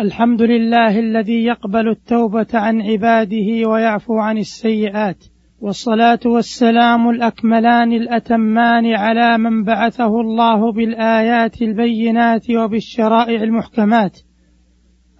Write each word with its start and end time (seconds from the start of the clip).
الحمد 0.00 0.42
لله 0.42 0.98
الذي 0.98 1.44
يقبل 1.44 1.88
التوبة 1.88 2.46
عن 2.54 2.82
عباده 2.82 3.68
ويعفو 3.68 4.18
عن 4.18 4.38
السيئات 4.38 5.24
والصلاة 5.60 6.18
والسلام 6.26 7.10
الأكملان 7.10 7.92
الأتمان 7.92 8.94
على 8.94 9.38
من 9.38 9.64
بعثه 9.64 10.20
الله 10.20 10.72
بالآيات 10.72 11.62
البينات 11.62 12.50
وبالشرائع 12.50 13.42
المحكمات. 13.42 14.18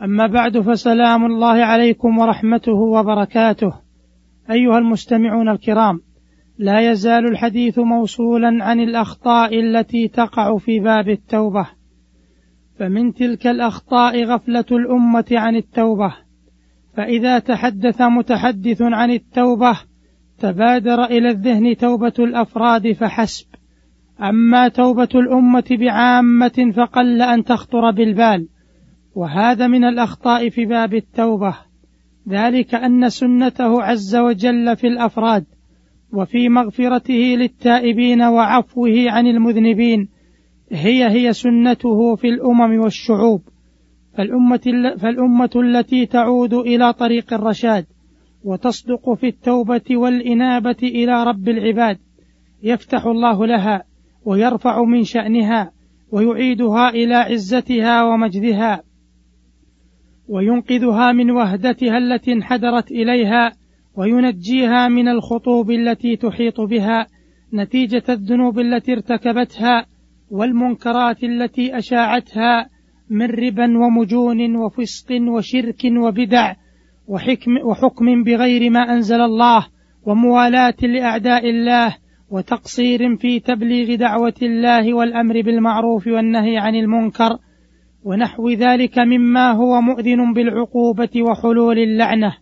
أما 0.02 0.26
بعد 0.26 0.60
فسلام 0.60 1.26
الله 1.26 1.64
عليكم 1.64 2.18
ورحمته 2.18 2.72
وبركاته. 2.72 3.72
أيها 4.50 4.78
المستمعون 4.78 5.48
الكرام 5.48 6.00
لا 6.58 6.90
يزال 6.90 7.26
الحديث 7.26 7.78
موصولا 7.78 8.64
عن 8.64 8.80
الأخطاء 8.80 9.60
التي 9.60 10.08
تقع 10.08 10.56
في 10.56 10.80
باب 10.80 11.08
التوبة. 11.08 11.79
فمن 12.80 13.14
تلك 13.14 13.46
الأخطاء 13.46 14.24
غفلة 14.24 14.64
الأمة 14.72 15.26
عن 15.32 15.56
التوبة. 15.56 16.14
فإذا 16.96 17.38
تحدث 17.38 18.02
متحدث 18.02 18.82
عن 18.82 19.10
التوبة 19.10 19.80
تبادر 20.38 21.04
إلى 21.04 21.30
الذهن 21.30 21.76
توبة 21.76 22.12
الأفراد 22.18 22.92
فحسب. 22.92 23.46
أما 24.22 24.68
توبة 24.68 25.08
الأمة 25.14 25.64
بعامة 25.70 26.72
فقل 26.76 27.22
أن 27.22 27.44
تخطر 27.44 27.90
بالبال. 27.90 28.48
وهذا 29.14 29.66
من 29.66 29.84
الأخطاء 29.84 30.48
في 30.48 30.64
باب 30.64 30.94
التوبة. 30.94 31.54
ذلك 32.28 32.74
أن 32.74 33.08
سنته 33.08 33.82
عز 33.82 34.16
وجل 34.16 34.76
في 34.76 34.86
الأفراد 34.86 35.44
وفي 36.12 36.48
مغفرته 36.48 37.36
للتائبين 37.38 38.22
وعفوه 38.22 39.04
عن 39.08 39.26
المذنبين 39.26 40.08
هي 40.72 41.08
هي 41.08 41.32
سنته 41.32 42.16
في 42.16 42.28
الأمم 42.28 42.80
والشعوب. 42.80 43.42
فالأمة, 44.14 44.94
فالأمة 44.98 45.50
التي 45.56 46.06
تعود 46.06 46.54
إلى 46.54 46.92
طريق 46.92 47.34
الرشاد 47.34 47.86
وتصدق 48.44 49.14
في 49.14 49.26
التوبة 49.26 49.82
والإنابة 49.90 50.76
إلى 50.82 51.24
رب 51.24 51.48
العباد. 51.48 51.98
يفتح 52.62 53.06
الله 53.06 53.46
لها 53.46 53.84
ويرفع 54.24 54.82
من 54.84 55.04
شأنها 55.04 55.72
ويعيدها 56.12 56.88
إلى 56.88 57.14
عزتها 57.14 58.04
ومجدها. 58.04 58.82
وينقذها 60.28 61.12
من 61.12 61.30
وهدتها 61.30 61.98
التي 61.98 62.32
انحدرت 62.32 62.90
إليها 62.90 63.52
وينجيها 63.96 64.88
من 64.88 65.08
الخطوب 65.08 65.70
التي 65.70 66.16
تحيط 66.16 66.60
بها 66.60 67.06
نتيجة 67.54 68.02
الذنوب 68.08 68.58
التي 68.58 68.92
ارتكبتها 68.92 69.86
والمنكرات 70.30 71.24
التي 71.24 71.78
أشاعتها 71.78 72.68
من 73.10 73.30
ربا 73.30 73.78
ومجون 73.78 74.56
وفسق 74.56 75.06
وشرك 75.28 75.84
وبدع 75.84 76.54
وحكم, 77.08 77.56
وحكم 77.64 78.24
بغير 78.24 78.70
ما 78.70 78.80
أنزل 78.80 79.20
الله 79.20 79.66
وموالاة 80.06 80.76
لأعداء 80.82 81.50
الله 81.50 81.96
وتقصير 82.30 83.16
في 83.16 83.40
تبليغ 83.40 83.94
دعوة 83.94 84.34
الله 84.42 84.94
والأمر 84.94 85.42
بالمعروف 85.42 86.06
والنهي 86.06 86.58
عن 86.58 86.74
المنكر 86.74 87.38
ونحو 88.04 88.50
ذلك 88.50 88.98
مما 88.98 89.52
هو 89.52 89.80
مؤذن 89.80 90.32
بالعقوبة 90.32 91.22
وحلول 91.22 91.78
اللعنة. 91.78 92.36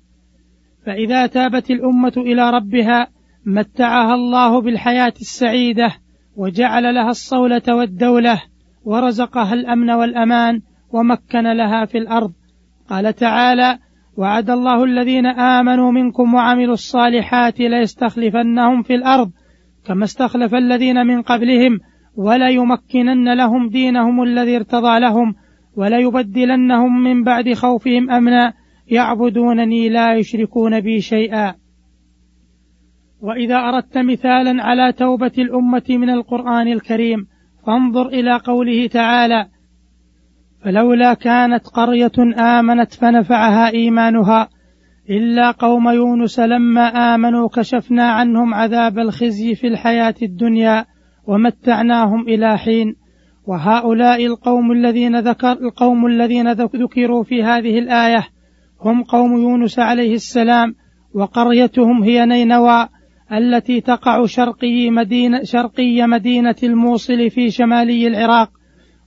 فإذا 0.87 1.27
تابت 1.27 1.71
الأمة 1.71 2.13
إلى 2.17 2.51
ربها 2.51 3.07
متعها 3.47 4.15
الله 4.15 4.61
بالحياة 4.61 5.15
السعيدة 5.21 5.95
وجعل 6.39 6.95
لها 6.95 7.11
الصولة 7.11 7.63
والدولة 7.69 8.43
ورزقها 8.85 9.55
الأمن 9.55 9.91
والأمان 9.91 10.61
ومكن 10.91 11.57
لها 11.57 11.85
في 11.85 11.99
الأرض. 11.99 12.33
قال 12.91 13.15
تعالى 13.15 13.79
وعد 14.17 14.51
الله 14.51 14.85
الذين 14.85 15.27
آمنوا 15.27 15.93
منكم 15.93 16.35
وعملوا 16.35 16.73
الصالحات 16.73 17.61
ليستخلفنهم 17.61 18.83
في 18.83 18.95
الأرض 18.95 19.31
كما 19.87 20.05
استخلف 20.05 20.55
الذين 20.55 21.07
من 21.07 21.23
قبلهم 21.23 21.79
وليمكنن 22.17 23.35
لهم 23.37 23.69
دينهم 23.69 24.23
الذي 24.23 24.57
ارتضى 24.57 25.01
لهم 25.01 25.35
وليبدلنهم 25.77 27.03
من 27.03 27.25
بعد 27.25 27.53
خوفهم 27.53 28.11
أمنا 28.11 28.53
يعبدونني 28.89 29.89
لا 29.89 30.15
يشركون 30.15 30.81
بي 30.81 31.01
شيئا. 31.01 31.55
وإذا 33.23 33.57
أردت 33.57 33.99
مثالا 33.99 34.63
على 34.63 34.93
توبة 34.93 35.33
الأمة 35.39 35.85
من 35.89 36.11
القرآن 36.11 36.69
الكريم 36.69 37.27
فانظر 37.67 38.07
إلى 38.09 38.37
قوله 38.37 38.87
تعالى 38.87 39.47
فلولا 40.65 41.15
كانت 41.15 41.67
قرية 41.67 42.13
آمنت 42.39 42.95
فنفعها 42.95 43.71
إيمانها 43.71 44.49
إلا 45.11 45.51
قوم 45.51 45.89
يونس 45.89 46.41
لما 46.41 47.15
آمنوا 47.15 47.49
كشفنا 47.49 48.11
عنهم 48.11 48.55
عذاب 48.55 48.99
الخزي 48.99 49.55
في 49.55 49.67
الحياة 49.67 50.15
الدنيا 50.23 50.85
ومتعناهم 51.27 52.29
إلى 52.29 52.59
حين 52.59 52.97
وهؤلاء 53.47 54.27
القوم 54.27 54.73
الذين 54.73 55.21
ذكر 55.21 55.53
القوم 55.53 56.07
الذين 56.07 56.53
ذكروا 56.53 57.23
في 57.23 57.43
هذه 57.43 57.79
الآية 57.79 58.27
هم 58.81 59.03
قوم 59.03 59.37
يونس 59.37 59.79
عليه 59.79 60.15
السلام 60.15 60.75
وقريتهم 61.15 62.03
هي 62.03 62.27
نينوى 62.27 62.89
التي 63.33 63.81
تقع 63.81 64.27
شرقي 64.27 64.91
مدينة, 64.91 65.43
شرقي 65.43 66.07
مدينة 66.07 66.57
الموصل 66.63 67.31
في 67.31 67.51
شمالي 67.51 68.07
العراق. 68.07 68.51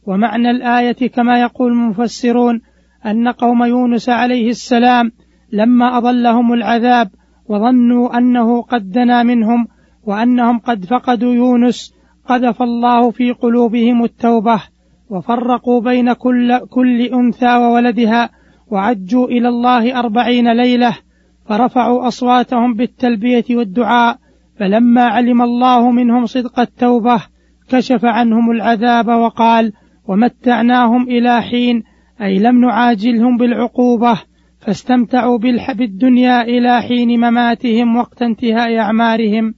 ومعنى 0.08 0.52
الآية 0.52 1.08
كما 1.10 1.42
يقول 1.42 1.72
المفسرون 1.72 2.62
أن 3.06 3.28
قوم 3.28 3.64
يونس 3.64 4.10
عليه 4.10 4.50
السلام 4.50 5.12
لما 5.52 5.98
أضلهم 5.98 6.54
العذاب 6.54 7.10
وظنوا 7.50 8.18
أنه 8.18 8.62
قد 8.62 8.90
دنا 8.90 9.24
منهم 9.24 9.68
وأنهم 10.04 10.60
قد 10.60 10.86
فقدوا 10.86 11.34
يونس 11.34 11.94
قذف 12.28 12.62
الله 12.62 13.12
في 13.12 13.32
قلوبهم 13.32 14.04
التوبة 14.04 14.62
وفرقوا 15.10 15.82
بين 15.82 16.14
كل, 16.14 16.60
كل 16.70 17.02
أنثى 17.02 17.56
وولدها 17.56 18.30
وعجوا 18.68 19.28
إلى 19.28 19.48
الله 19.48 20.00
أربعين 20.00 20.54
ليلة 20.54 20.98
فرفعوا 21.46 22.08
أصواتهم 22.08 22.74
بالتلبية 22.74 23.46
والدعاء 23.52 24.18
فلما 24.60 25.02
علم 25.02 25.42
الله 25.42 25.92
منهم 25.92 26.26
صدق 26.26 26.60
التوبة 26.60 27.22
كشف 27.70 28.06
عنهم 28.06 28.52
العذاب 28.52 29.08
وقال 29.08 29.74
ومتعناهم 30.08 31.04
إلى 31.04 31.42
حين 31.42 31.84
أي 32.22 32.40
لم 32.40 32.62
نعاجلهم 32.62 33.38
بالعقوبة 33.38 34.22
فاستمتعوا 34.60 35.38
بالدنيا 35.78 36.42
إلى 36.42 36.82
حين 36.82 37.20
مماتهم 37.20 37.96
وقت 37.96 38.22
انتهاء 38.22 38.78
أعمارهم. 38.78 39.54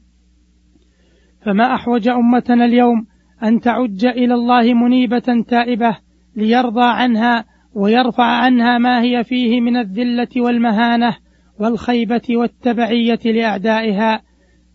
فما 1.46 1.76
أحوج 1.76 2.08
أمتنا 2.08 2.66
اليوم 2.66 3.06
أن 3.44 3.60
تعج 3.60 4.06
إلى 4.06 4.34
الله 4.34 4.74
منيبة 4.74 5.44
تائبة 5.48 5.98
ليرضى 6.36 6.84
عنها 6.84 7.46
ويرفع 7.76 8.24
عنها 8.24 8.78
ما 8.78 9.02
هي 9.02 9.24
فيه 9.24 9.62
من 9.62 9.78
الذلة 9.78 10.30
والمهانة 10.38 11.16
والخيبة 11.60 12.22
والتبعية 12.30 13.20
لأعدائها 13.26 14.22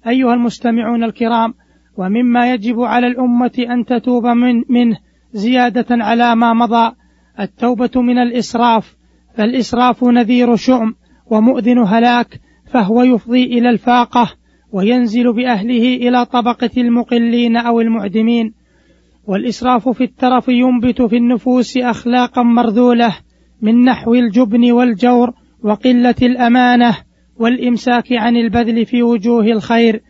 أيها 0.07 0.35
المستمعون 0.35 1.05
الكرام 1.05 1.55
ومما 1.97 2.53
يجب 2.53 2.81
على 2.81 3.07
الأمة 3.07 3.67
أن 3.71 3.85
تتوب 3.85 4.27
من 4.27 4.63
منه 4.69 4.97
زيادة 5.33 5.87
على 5.91 6.37
ما 6.37 6.53
مضى 6.53 6.93
التوبة 7.41 7.91
من 8.03 8.19
الإسراف 8.19 8.97
فالإسراف 9.35 10.05
نذير 10.05 10.57
شؤم 10.57 10.95
ومؤذن 11.27 11.79
هلاك 11.79 12.41
فهو 12.67 13.03
يفضي 13.03 13.45
إلى 13.45 13.71
الفاقة 13.71 14.33
وينزل 14.73 15.33
بأهله 15.33 15.97
إلى 15.97 16.25
طبقة 16.25 16.71
المقلين 16.77 17.57
أو 17.57 17.81
المعدمين. 17.81 18.55
والإسراف 19.27 19.89
في 19.89 20.05
الترف 20.05 20.49
ينبت 20.49 21.03
في 21.03 21.17
النفوس 21.17 21.77
أخلاقا 21.77 22.43
مرذولة 22.43 23.17
من 23.63 23.85
نحو 23.85 24.15
الجبن 24.15 24.73
والجور 24.73 25.33
وقلة 25.63 26.15
الأمانة 26.23 26.97
والإمساك 27.37 28.13
عن 28.13 28.37
البذل 28.37 28.87
في 28.87 29.03
وجوه 29.03 29.45
الخير. 29.45 30.03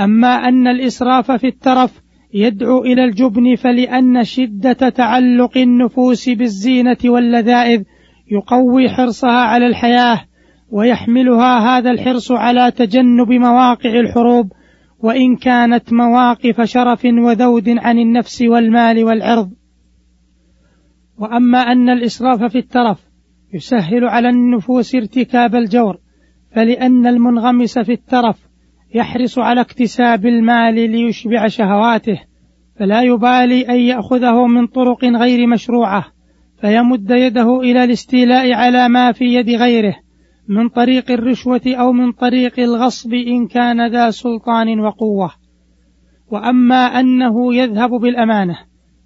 أما 0.00 0.28
أن 0.28 0.66
الإسراف 0.66 1.32
في 1.32 1.46
الترف 1.46 2.02
يدعو 2.34 2.84
إلى 2.84 3.04
الجبن 3.04 3.54
فلأن 3.56 4.24
شدة 4.24 4.72
تعلق 4.72 5.58
النفوس 5.58 6.28
بالزينة 6.28 6.96
واللذائذ 7.04 7.82
يقوي 8.30 8.88
حرصها 8.88 9.40
على 9.40 9.66
الحياة 9.66 10.20
ويحملها 10.70 11.58
هذا 11.58 11.90
الحرص 11.90 12.32
على 12.32 12.70
تجنب 12.70 13.28
مواقع 13.28 14.00
الحروب 14.00 14.52
وإن 14.98 15.36
كانت 15.36 15.92
مواقف 15.92 16.60
شرف 16.60 17.04
وذود 17.04 17.68
عن 17.68 17.98
النفس 17.98 18.42
والمال 18.42 19.04
والعرض. 19.04 19.50
وأما 21.18 21.58
أن 21.58 21.90
الإسراف 21.90 22.44
في 22.44 22.58
الترف 22.58 23.07
يسهل 23.54 24.04
على 24.04 24.28
النفوس 24.28 24.94
ارتكاب 24.94 25.54
الجور 25.54 25.98
فلأن 26.54 27.06
المنغمس 27.06 27.78
في 27.78 27.92
الترف 27.92 28.48
يحرص 28.94 29.38
على 29.38 29.60
اكتساب 29.60 30.26
المال 30.26 30.90
ليشبع 30.90 31.46
شهواته 31.46 32.20
فلا 32.78 33.02
يبالي 33.02 33.68
أن 33.68 33.80
يأخذه 33.80 34.46
من 34.46 34.66
طرق 34.66 35.04
غير 35.04 35.46
مشروعة 35.46 36.04
فيمد 36.60 37.10
يده 37.10 37.60
إلى 37.60 37.84
الاستيلاء 37.84 38.52
على 38.52 38.88
ما 38.88 39.12
في 39.12 39.24
يد 39.24 39.50
غيره 39.50 39.96
من 40.48 40.68
طريق 40.68 41.10
الرشوة 41.10 41.60
أو 41.66 41.92
من 41.92 42.12
طريق 42.12 42.60
الغصب 42.60 43.14
إن 43.14 43.46
كان 43.46 43.90
ذا 43.90 44.10
سلطان 44.10 44.80
وقوة. 44.80 45.30
وأما 46.30 47.00
أنه 47.00 47.54
يذهب 47.54 47.90
بالأمانة 47.90 48.58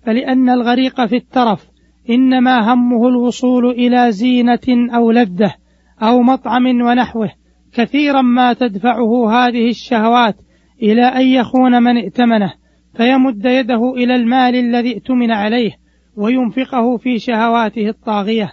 فلأن 0.07 0.49
الغريق 0.49 1.07
في 1.07 1.17
الترف 1.17 1.72
إنما 2.11 2.73
همه 2.73 3.09
الوصول 3.09 3.71
إلى 3.71 4.13
زينة 4.13 4.95
أو 4.95 5.11
لذة 5.11 5.55
أو 6.03 6.23
مطعم 6.23 6.67
ونحوه. 6.67 7.31
كثيرا 7.73 8.23
ما 8.23 8.53
تدفعه 8.53 9.31
هذه 9.31 9.69
الشهوات 9.69 10.37
إلى 10.83 11.03
أن 11.03 11.27
يخون 11.27 11.83
من 11.83 11.97
ائتمنه 11.97 12.53
فيمد 12.97 13.45
يده 13.47 13.95
إلى 13.97 14.15
المال 14.15 14.55
الذي 14.57 14.93
ائتمن 14.93 15.31
عليه 15.31 15.73
وينفقه 16.17 16.97
في 16.97 17.19
شهواته 17.19 17.89
الطاغية. 17.89 18.53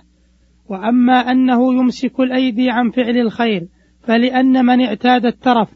وأما 0.70 1.32
أنه 1.32 1.74
يمسك 1.74 2.20
الأيدي 2.20 2.70
عن 2.70 2.90
فعل 2.90 3.18
الخير 3.18 3.68
فلأن 4.04 4.66
من 4.66 4.82
اعتاد 4.82 5.26
الترف 5.26 5.70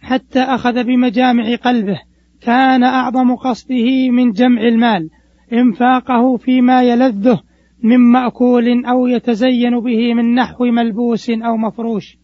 حتى 0.00 0.40
أخذ 0.40 0.84
بمجامع 0.84 1.54
قلبه 1.54 2.00
كان 2.40 2.82
أعظم 2.82 3.34
قصده 3.34 4.10
من 4.10 4.30
جمع 4.30 4.62
المال. 4.62 5.10
إنفاقه 5.52 6.36
فيما 6.36 6.82
يلذه 6.82 7.40
من 7.82 7.98
مأكول 7.98 8.84
أو 8.84 9.06
يتزين 9.06 9.80
به 9.80 10.14
من 10.14 10.34
نحو 10.34 10.64
ملبوس 10.64 11.30
أو 11.30 11.56
مفروش. 11.56 12.16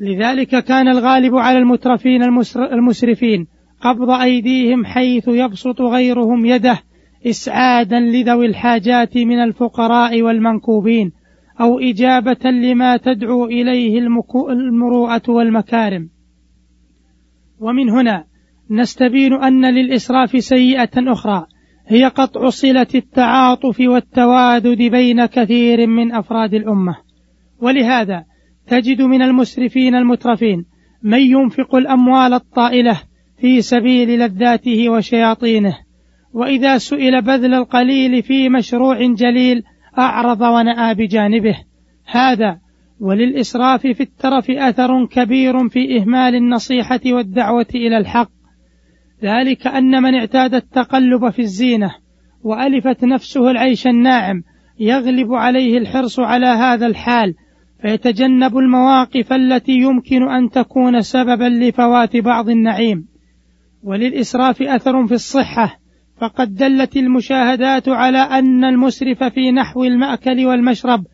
لذلك 0.00 0.64
كان 0.64 0.88
الغالب 0.88 1.34
على 1.34 1.58
المترفين 1.58 2.22
المسرفين 2.72 3.46
قبض 3.80 4.10
أيديهم 4.10 4.84
حيث 4.84 5.28
يبسط 5.28 5.80
غيرهم 5.80 6.46
يده 6.46 6.78
إسعادا 7.26 8.00
لذوي 8.00 8.46
الحاجات 8.46 9.16
من 9.16 9.38
الفقراء 9.38 10.22
والمنكوبين 10.22 11.12
أو 11.60 11.78
إجابة 11.78 12.50
لما 12.50 12.96
تدعو 12.96 13.44
إليه 13.44 13.98
المروءة 14.48 15.22
والمكارم. 15.28 16.10
ومن 17.60 17.90
هنا 17.90 18.24
نستبين 18.70 19.32
أن 19.32 19.74
للإسراف 19.74 20.44
سيئة 20.44 21.12
أخرى 21.12 21.46
هي 21.88 22.04
قطع 22.04 22.48
صلة 22.48 22.86
التعاطف 22.94 23.80
والتوادد 23.80 24.82
بين 24.82 25.26
كثير 25.26 25.86
من 25.86 26.12
أفراد 26.12 26.54
الأمة. 26.54 26.96
ولهذا 27.60 28.24
تجد 28.66 29.02
من 29.02 29.22
المسرفين 29.22 29.94
المترفين 29.94 30.64
من 31.02 31.20
ينفق 31.20 31.74
الأموال 31.74 32.34
الطائلة 32.34 33.00
في 33.40 33.62
سبيل 33.62 34.18
لذاته 34.18 34.88
وشياطينه 34.88 35.78
وإذا 36.32 36.78
سئل 36.78 37.22
بذل 37.22 37.54
القليل 37.54 38.22
في 38.22 38.48
مشروع 38.48 38.98
جليل 39.14 39.62
أعرض 39.98 40.40
ونأى 40.40 40.94
بجانبه. 40.94 41.56
هذا 42.06 42.58
وللإسراف 43.00 43.80
في 43.80 44.00
الترف 44.00 44.50
أثر 44.50 45.06
كبير 45.06 45.68
في 45.68 45.98
إهمال 45.98 46.34
النصيحة 46.34 47.00
والدعوة 47.06 47.66
إلى 47.74 47.98
الحق. 47.98 48.35
ذلك 49.22 49.66
أن 49.66 50.02
من 50.02 50.14
اعتاد 50.14 50.54
التقلب 50.54 51.30
في 51.30 51.42
الزينة 51.42 51.94
وألفت 52.42 53.04
نفسه 53.04 53.50
العيش 53.50 53.86
الناعم 53.86 54.42
يغلب 54.80 55.32
عليه 55.32 55.78
الحرص 55.78 56.20
على 56.20 56.46
هذا 56.46 56.86
الحال 56.86 57.34
فيتجنب 57.82 58.56
المواقف 58.56 59.32
التي 59.32 59.72
يمكن 59.72 60.28
أن 60.28 60.50
تكون 60.50 61.00
سببا 61.00 61.44
لفوات 61.44 62.16
بعض 62.16 62.48
النعيم. 62.48 63.08
وللإسراف 63.82 64.62
أثر 64.62 65.06
في 65.06 65.14
الصحة 65.14 65.78
فقد 66.20 66.54
دلت 66.54 66.96
المشاهدات 66.96 67.88
على 67.88 68.18
أن 68.18 68.64
المسرف 68.64 69.24
في 69.24 69.52
نحو 69.52 69.84
المأكل 69.84 70.46
والمشرب 70.46 71.04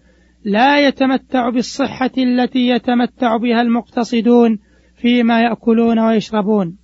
لا 0.44 0.86
يتمتع 0.88 1.50
بالصحة 1.50 2.10
التي 2.18 2.68
يتمتع 2.68 3.36
بها 3.36 3.62
المقتصدون 3.62 4.58
فيما 4.96 5.40
يأكلون 5.40 5.98
ويشربون. 5.98 6.81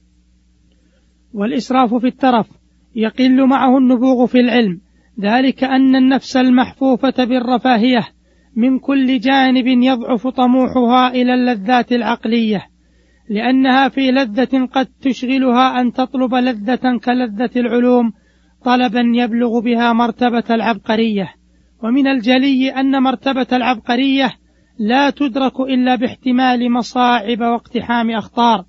والإسراف 1.34 1.94
في 1.94 2.06
الترف 2.06 2.46
يقل 2.94 3.46
معه 3.46 3.78
النبوغ 3.78 4.26
في 4.26 4.40
العلم. 4.40 4.80
ذلك 5.20 5.64
أن 5.64 5.96
النفس 5.96 6.36
المحفوفة 6.36 7.24
بالرفاهية 7.24 8.08
من 8.56 8.78
كل 8.78 9.18
جانب 9.18 9.66
يضعف 9.66 10.26
طموحها 10.26 11.08
إلى 11.08 11.34
اللذات 11.34 11.92
العقلية 11.92 12.66
لأنها 13.30 13.88
في 13.88 14.10
لذة 14.10 14.66
قد 14.66 14.86
تشغلها 15.00 15.80
أن 15.80 15.92
تطلب 15.92 16.34
لذة 16.34 16.98
كلذة 17.04 17.50
العلوم 17.56 18.12
طلبا 18.64 19.02
يبلغ 19.14 19.60
بها 19.60 19.92
مرتبة 19.92 20.44
العبقرية. 20.50 21.34
ومن 21.82 22.06
الجلي 22.06 22.70
أن 22.70 23.02
مرتبة 23.02 23.46
العبقرية 23.52 24.32
لا 24.78 25.10
تدرك 25.10 25.60
إلا 25.60 25.94
باحتمال 25.94 26.72
مصاعب 26.72 27.40
واقتحام 27.40 28.10
أخطار. 28.10 28.64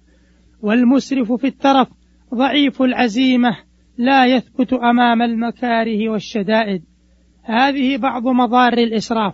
والمسرف 0.61 1.31
في 1.31 1.47
الترف 1.47 1.87
ضعيف 2.33 2.81
العزيمة 2.81 3.57
لا 3.97 4.25
يثبت 4.25 4.73
أمام 4.73 5.21
المكاره 5.21 6.09
والشدائد. 6.09 6.83
هذه 7.43 7.97
بعض 7.97 8.27
مضار 8.27 8.73
الإسراف. 8.73 9.33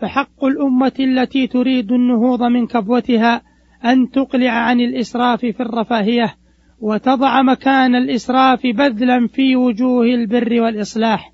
فحق 0.00 0.44
الأمة 0.44 0.92
التي 1.00 1.46
تريد 1.46 1.92
النهوض 1.92 2.42
من 2.42 2.66
كبوتها 2.66 3.42
أن 3.84 4.10
تقلع 4.10 4.50
عن 4.50 4.80
الإسراف 4.80 5.40
في 5.40 5.60
الرفاهية 5.60 6.34
وتضع 6.80 7.42
مكان 7.42 7.94
الإسراف 7.94 8.62
بذلا 8.66 9.26
في 9.26 9.56
وجوه 9.56 10.04
البر 10.04 10.60
والإصلاح. 10.60 11.32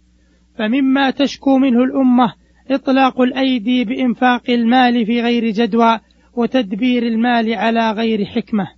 فمما 0.58 1.10
تشكو 1.10 1.58
منه 1.58 1.84
الأمة 1.84 2.32
إطلاق 2.70 3.20
الأيدي 3.20 3.84
بإنفاق 3.84 4.50
المال 4.50 5.06
في 5.06 5.20
غير 5.20 5.50
جدوى 5.50 6.00
وتدبير 6.34 7.02
المال 7.02 7.54
على 7.54 7.90
غير 7.90 8.24
حكمة. 8.24 8.75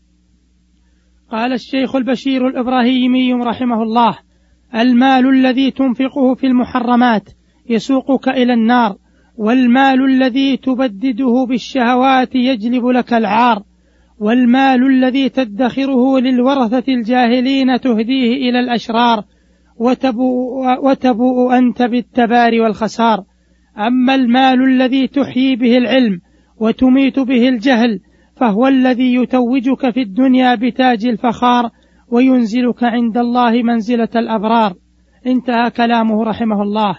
قال 1.31 1.53
الشيخ 1.53 1.97
البشير 1.97 2.49
الإبراهيمي 2.49 3.33
رحمه 3.33 3.83
الله 3.83 4.19
المال 4.75 5.29
الذي 5.29 5.71
تنفقه 5.71 6.35
في 6.35 6.47
المحرمات 6.47 7.29
يسوقك 7.69 8.29
إلى 8.29 8.53
النار 8.53 8.97
والمال 9.37 10.05
الذي 10.05 10.57
تبدده 10.57 11.47
بالشهوات 11.49 12.35
يجلب 12.35 12.87
لك 12.87 13.15
العار 13.15 13.63
والمال 14.19 14.87
الذي 14.87 15.29
تدخره 15.29 16.19
للورثة 16.19 16.93
الجاهلين 16.93 17.81
تهديه 17.81 18.51
إلى 18.51 18.61
الأشرار 18.61 19.25
وتبوء, 19.77 20.85
وتبوء 20.85 21.59
أنت 21.59 21.83
بالتبار 21.83 22.61
والخسار. 22.61 23.25
أما 23.79 24.15
المال 24.15 24.63
الذي 24.65 25.07
تحيي 25.07 25.57
به 25.57 25.79
العلم 25.79 26.21
وتميت 26.61 27.19
به 27.19 27.49
الجهل 27.49 28.01
فهو 28.41 28.67
الذي 28.67 29.15
يتوجك 29.15 29.91
في 29.91 30.03
الدنيا 30.03 30.55
بتاج 30.55 31.07
الفخار 31.07 31.71
وينزلك 32.09 32.85
عند 32.85 33.19
الله 33.19 33.63
منزلة 33.63 34.09
الأبرار. 34.17 34.75
انتهى 35.27 35.71
كلامه 35.71 36.25
رحمه 36.25 36.63
الله. 36.63 36.99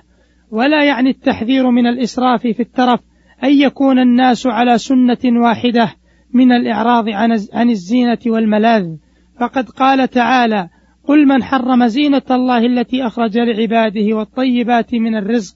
ولا 0.51 0.83
يعني 0.83 1.09
التحذير 1.09 1.69
من 1.69 1.87
الإسراف 1.87 2.41
في 2.41 2.59
الترف 2.59 2.99
أن 3.43 3.53
يكون 3.53 3.99
الناس 3.99 4.47
على 4.47 4.77
سنة 4.77 5.41
واحدة 5.43 5.93
من 6.33 6.51
الإعراض 6.51 7.05
عن 7.53 7.69
الزينة 7.69 8.19
والملاذ. 8.25 8.95
فقد 9.39 9.69
قال 9.69 10.07
تعالى 10.07 10.69
قل 11.07 11.27
من 11.27 11.43
حرم 11.43 11.87
زينة 11.87 12.21
الله 12.31 12.65
التي 12.65 13.07
أخرج 13.07 13.37
لعباده 13.37 14.15
والطيبات 14.15 14.95
من 14.95 15.15
الرزق. 15.15 15.55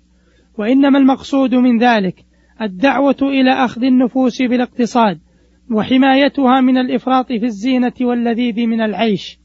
وإنما 0.58 1.00
المقصود 1.00 1.56
من 1.56 1.78
ذلك 1.78 2.16
الدعوة 2.62 3.18
إلى 3.22 3.52
أخذ 3.52 3.84
النفوس 3.84 4.42
بالاقتصاد. 4.42 5.20
وحمايتها 5.72 6.62
من 6.62 6.78
الإفراط 6.78 7.28
في 7.28 7.46
الزينة 7.46 7.94
واللذيذ 8.02 8.68
من 8.68 8.82
العيش. 8.82 9.40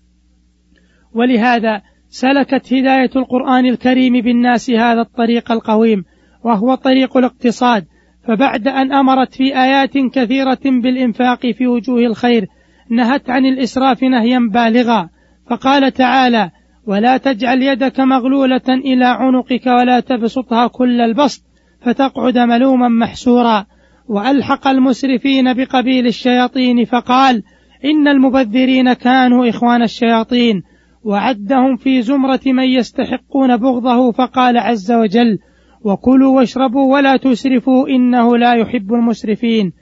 ولهذا 1.14 1.82
سلكت 2.08 2.72
هداية 2.72 3.10
القرآن 3.16 3.66
الكريم 3.66 4.20
بالناس 4.20 4.70
هذا 4.70 5.00
الطريق 5.00 5.52
القويم 5.52 6.04
وهو 6.44 6.74
طريق 6.74 7.16
الاقتصاد. 7.16 7.86
فبعد 8.28 8.68
أن 8.68 8.92
أمرت 8.92 9.34
في 9.34 9.56
آيات 9.56 9.98
كثيرة 10.12 10.60
بالإنفاق 10.64 11.50
في 11.50 11.66
وجوه 11.66 12.00
الخير 12.00 12.46
نهت 12.90 13.30
عن 13.30 13.46
الإسراف 13.46 14.02
نهيا 14.02 14.38
بالغا. 14.52 15.08
فقال 15.50 15.92
تعالى 15.92 16.50
ولا 16.86 17.16
تجعل 17.16 17.62
يدك 17.62 18.00
مغلولة 18.00 18.68
إلى 18.68 19.04
عنقك 19.04 19.66
ولا 19.66 20.00
تبسطها 20.00 20.66
كل 20.66 21.00
البسط 21.00 21.42
فتقعد 21.80 22.38
ملوما 22.38 22.88
محسورا 22.88 23.66
وألحق 24.08 24.68
المسرفين 24.68 25.54
بقبيل 25.54 26.06
الشياطين 26.06 26.84
فقال 26.84 27.42
إن 27.84 28.08
المبذرين 28.08 28.92
كانوا 28.92 29.48
إخوان 29.48 29.82
الشياطين 29.82 30.62
وعدهم 31.04 31.76
في 31.76 32.02
زمرة 32.02 32.40
من 32.46 32.64
يستحقون 32.64 33.56
بغضه 33.56 34.12
فقال 34.12 34.58
عز 34.58 34.92
وجل 34.92 35.38
وكلوا 35.84 36.36
واشربوا 36.36 36.94
ولا 36.94 37.16
تسرفوا 37.16 37.88
إنه 37.88 38.36
لا 38.36 38.54
يحب 38.54 38.92
المسرفين 38.92 39.72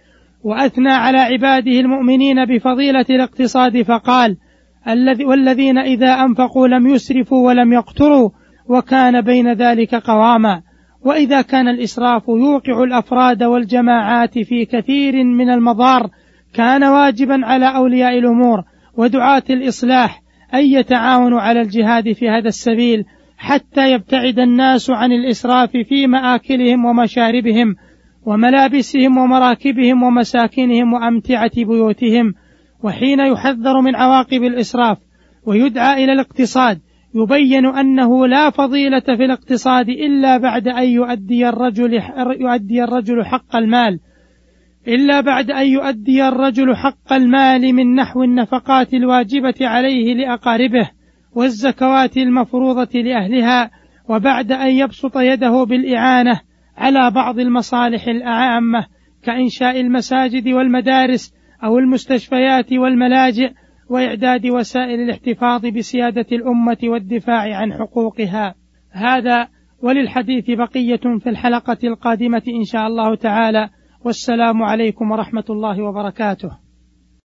وأثنى 0.45 0.93
على 0.93 1.19
عباده 1.19 1.81
المؤمنين 1.81 2.45
بفضيلة 2.45 3.07
الاقتصاد 3.11 3.83
فقال 3.83 4.37
والذين 5.25 5.79
إذا 5.79 6.13
أنفقوا 6.13 6.69
لم 6.69 6.87
يسرفوا 6.87 7.47
ولم 7.47 7.73
يقتروا 7.73 8.31
وكان 8.69 9.21
بين 9.21 9.53
ذلك 9.53 9.95
قواما 9.95 10.63
وإذا 11.07 11.43
كان 11.43 11.69
الإسراف 11.69 12.29
يوقع 12.29 12.83
الأفراد 12.85 13.43
والجماعات 13.43 14.39
في 14.39 14.65
كثير 14.65 15.25
من 15.25 15.51
المضار 15.51 16.11
كان 16.55 16.85
واجبا 16.85 17.47
على 17.47 17.77
أولياء 17.77 18.19
الأمور 18.19 18.63
ودعاة 18.97 19.43
الإصلاح 19.51 20.23
أن 20.55 20.65
يتعاونوا 20.65 21.41
على 21.41 21.61
الجهاد 21.61 22.13
في 22.13 22.29
هذا 22.29 22.49
السبيل 22.49 23.05
حتى 23.39 23.93
يبتعد 23.93 24.39
الناس 24.39 24.91
عن 24.91 25.13
الإسراف 25.13 25.71
في 25.71 26.07
مآكلهم 26.07 26.85
ومشاربهم 26.85 27.75
وملابسهم 28.27 29.19
ومراكبهم 29.19 30.03
ومساكنهم 30.03 30.93
وأمتعة 30.93 31.51
بيوتهم 31.57 32.35
وحين 32.83 33.21
يحذر 33.21 33.81
من 33.81 33.97
عواقب 33.97 34.43
الإسراف 34.43 34.99
ويدعى 35.47 36.05
إلى 36.05 36.13
الاقتصاد 36.13 36.81
يبين 37.17 37.67
أنه 37.67 38.27
لا 38.27 38.51
فضيلة 38.51 39.01
في 39.01 39.25
الاقتصاد 39.25 39.89
إلا 39.89 40.37
بعد 40.39 40.69
أن 40.69 40.89
يؤدي 40.89 41.49
الرجل 41.49 42.03
يؤدي 42.41 42.85
الرجل 42.85 43.25
حق 43.25 43.57
المال. 43.57 44.01
إلا 44.89 45.21
بعد 45.21 45.51
أن 45.51 45.67
يؤدي 45.67 46.29
الرجل 46.29 46.77
حق 46.77 47.13
المال 47.13 47.75
من 47.75 47.95
نحو 47.95 48.23
النفقات 48.23 48.95
الواجبة 48.95 49.55
عليه 49.61 50.15
لأقاربه 50.15 50.91
والزكوات 51.33 52.17
المفروضة 52.17 53.01
لأهلها 53.01 53.71
وبعد 54.09 54.53
أن 54.53 54.71
يبسط 54.71 55.17
يده 55.17 55.65
بالإعانة 55.65 56.41
على 56.77 57.11
بعض 57.11 57.39
المصالح 57.39 58.09
العامة 58.09 58.87
كإنشاء 59.23 59.81
المساجد 59.81 60.49
والمدارس 60.49 61.35
أو 61.65 61.79
المستشفيات 61.79 62.73
والملاجئ 62.73 63.51
وإعداد 63.91 64.47
وسائل 64.47 65.01
الاحتفاظ 65.01 65.67
بسيادة 65.67 66.27
الأمة 66.33 66.79
والدفاع 66.85 67.57
عن 67.57 67.73
حقوقها. 67.73 68.55
هذا 68.91 69.49
وللحديث 69.83 70.51
بقية 70.51 71.19
في 71.19 71.31
الحلقة 71.31 71.79
القادمة 71.85 72.43
إن 72.49 72.65
شاء 72.65 72.87
الله 72.87 73.15
تعالى. 73.15 73.69
والسلام 74.05 74.63
عليكم 74.63 75.11
ورحمة 75.11 75.45
الله 75.51 75.83
وبركاته. 75.83 76.66